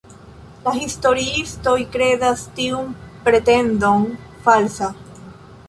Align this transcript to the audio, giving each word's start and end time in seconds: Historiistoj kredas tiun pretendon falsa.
Historiistoj 0.77 1.75
kredas 1.97 2.47
tiun 2.57 2.89
pretendon 3.29 4.09
falsa. 4.49 4.91